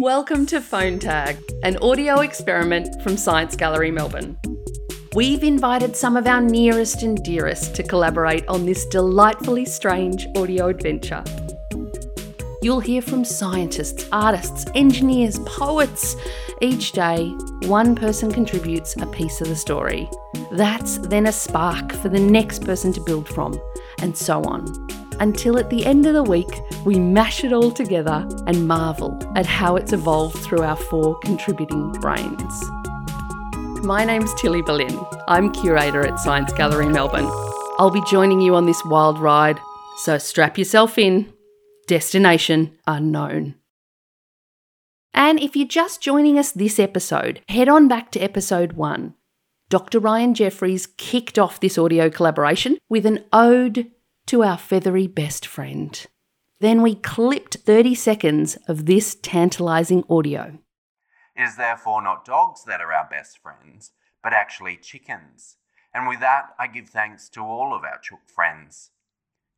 [0.00, 4.38] Welcome to Phone Tag, an audio experiment from Science Gallery Melbourne.
[5.14, 10.68] We've invited some of our nearest and dearest to collaborate on this delightfully strange audio
[10.68, 11.22] adventure.
[12.62, 16.16] You'll hear from scientists, artists, engineers, poets.
[16.62, 17.28] Each day,
[17.64, 20.08] one person contributes a piece of the story.
[20.52, 23.60] That's then a spark for the next person to build from,
[24.00, 24.64] and so on.
[25.20, 26.48] Until at the end of the week,
[26.86, 31.92] we mash it all together and marvel at how it's evolved through our four contributing
[31.92, 32.64] brains.
[33.84, 34.98] My name's Tilly Boleyn.
[35.28, 37.28] I'm curator at Science Gallery Melbourne.
[37.78, 39.60] I'll be joining you on this wild ride,
[39.98, 41.30] so strap yourself in.
[41.86, 43.56] Destination unknown.
[45.12, 49.14] And if you're just joining us this episode, head on back to episode one.
[49.68, 49.98] Dr.
[49.98, 53.90] Ryan Jeffries kicked off this audio collaboration with an ode
[54.30, 56.06] to our feathery best friend.
[56.60, 60.56] Then we clipped 30 seconds of this tantalising audio.
[61.34, 63.90] It is therefore not dogs that are our best friends,
[64.22, 65.56] but actually chickens.
[65.92, 68.92] And with that, I give thanks to all of our chook friends.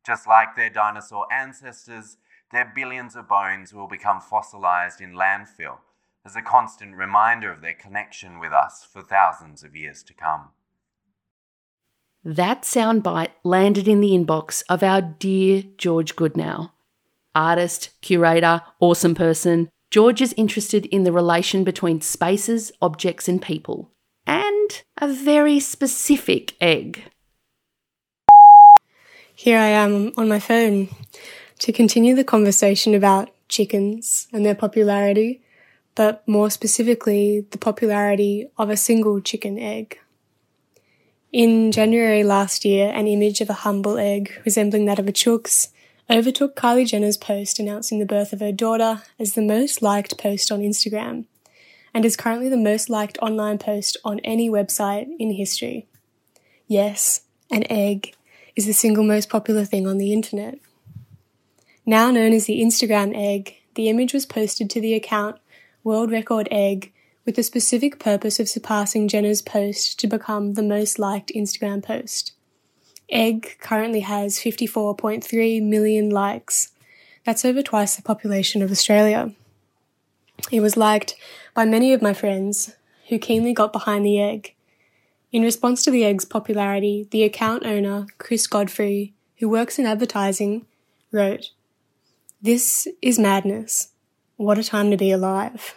[0.03, 2.17] Just like their dinosaur ancestors,
[2.51, 5.81] their billions of bones will become fossilized in landfill
[6.25, 10.49] as a constant reminder of their connection with us for thousands of years to come.
[12.25, 16.71] That soundbite landed in the inbox of our dear George Goodnow.
[17.35, 23.91] Artist, curator, awesome person, George is interested in the relation between spaces, objects, and people,
[24.25, 27.03] and a very specific egg.
[29.35, 30.87] Here I am on my phone
[31.59, 35.43] to continue the conversation about chickens and their popularity,
[35.93, 39.99] but more specifically, the popularity of a single chicken egg.
[41.33, 45.69] In January last year, an image of a humble egg resembling that of a chook's
[46.07, 50.51] overtook Kylie Jenner's post announcing the birth of her daughter as the most liked post
[50.51, 51.25] on Instagram,
[51.91, 55.87] and is currently the most liked online post on any website in history.
[56.67, 58.13] Yes, an egg
[58.55, 60.59] is the single most popular thing on the internet.
[61.83, 65.39] Now known as the Instagram egg, the image was posted to the account
[65.83, 66.93] World Record Egg
[67.25, 72.33] with the specific purpose of surpassing Jenner's post to become the most liked Instagram post.
[73.09, 76.71] Egg currently has 54.3 million likes.
[77.25, 79.33] That's over twice the population of Australia.
[80.51, 81.15] It was liked
[81.53, 82.75] by many of my friends
[83.09, 84.55] who keenly got behind the egg.
[85.31, 90.65] In response to the egg's popularity, the account owner, Chris Godfrey, who works in advertising,
[91.11, 91.51] wrote,
[92.41, 93.89] This is madness.
[94.37, 95.75] What a time to be alive.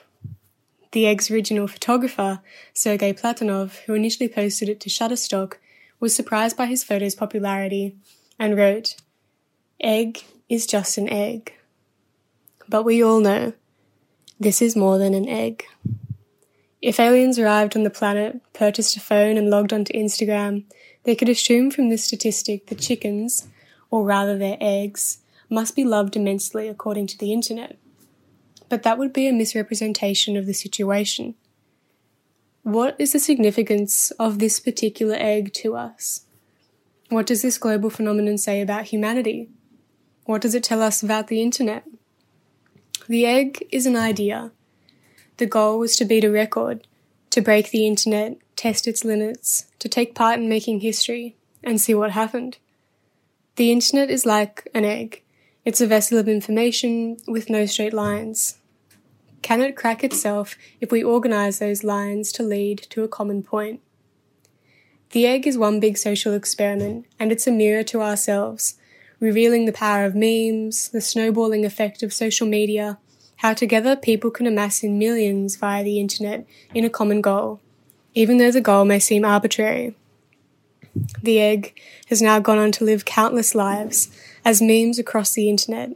[0.96, 2.40] The egg's original photographer,
[2.74, 5.56] Serghei Platanov, who initially posted it to Shutterstock,
[6.00, 7.94] was surprised by his photo's popularity
[8.38, 8.96] and wrote,
[9.78, 11.52] Egg is just an egg.
[12.66, 13.52] But we all know
[14.40, 15.66] this is more than an egg.
[16.80, 20.64] If aliens arrived on the planet, purchased a phone, and logged onto Instagram,
[21.02, 23.48] they could assume from this statistic that chickens,
[23.90, 25.18] or rather their eggs,
[25.50, 27.76] must be loved immensely according to the internet
[28.68, 31.34] but that would be a misrepresentation of the situation.
[32.62, 36.26] What is the significance of this particular egg to us?
[37.08, 39.48] What does this global phenomenon say about humanity?
[40.24, 41.84] What does it tell us about the internet?
[43.08, 44.50] The egg is an idea.
[45.36, 46.86] The goal was to beat a record,
[47.30, 51.94] to break the internet, test its limits, to take part in making history, and see
[51.94, 52.58] what happened.
[53.54, 55.22] The internet is like an egg.
[55.66, 58.58] It's a vessel of information with no straight lines.
[59.42, 63.80] Can it crack itself if we organize those lines to lead to a common point?
[65.10, 68.76] The egg is one big social experiment, and it's a mirror to ourselves,
[69.18, 72.98] revealing the power of memes, the snowballing effect of social media,
[73.38, 77.60] how together people can amass in millions via the internet in a common goal,
[78.14, 79.96] even though the goal may seem arbitrary.
[81.22, 84.10] The egg has now gone on to live countless lives
[84.44, 85.90] as memes across the internet.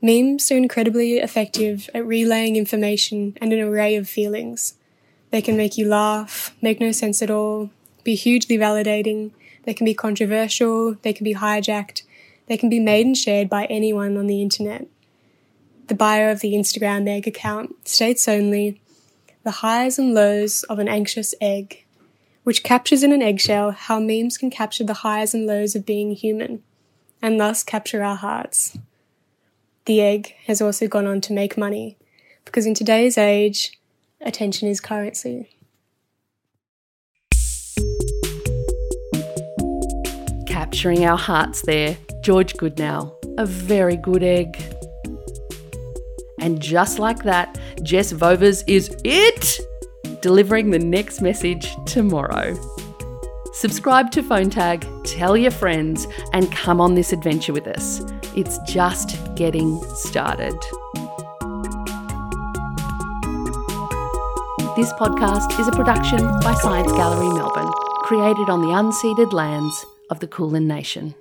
[0.00, 4.74] Memes are incredibly effective at relaying information and an array of feelings.
[5.30, 7.70] They can make you laugh, make no sense at all,
[8.04, 9.32] be hugely validating,
[9.64, 12.02] they can be controversial, they can be hijacked,
[12.46, 14.86] they can be made and shared by anyone on the internet.
[15.88, 18.80] The bio of the Instagram egg account states only
[19.42, 21.84] the highs and lows of an anxious egg,
[22.48, 26.12] which captures in an eggshell how memes can capture the highs and lows of being
[26.12, 26.62] human,
[27.20, 28.78] and thus capture our hearts.
[29.84, 31.98] The egg has also gone on to make money,
[32.46, 33.78] because in today's age,
[34.22, 35.58] attention is currency.
[40.46, 44.56] Capturing our hearts there, George Goodnow, a very good egg.
[46.40, 49.60] And just like that, Jess Vovers is it,
[50.20, 52.56] delivering the next message tomorrow.
[53.52, 58.00] Subscribe to Phone Tag, tell your friends, and come on this adventure with us.
[58.36, 60.54] It's just getting started.
[64.76, 67.72] This podcast is a production by Science Gallery Melbourne,
[68.02, 71.16] created on the unceded lands of the Kulin Nation.